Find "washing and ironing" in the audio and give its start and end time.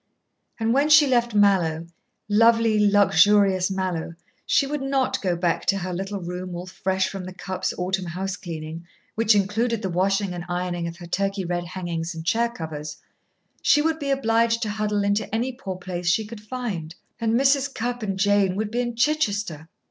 9.91-10.87